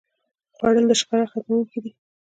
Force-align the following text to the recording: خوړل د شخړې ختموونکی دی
خوړل 0.55 0.85
د 0.89 0.91
شخړې 0.99 1.25
ختموونکی 1.31 1.79
دی 1.83 1.91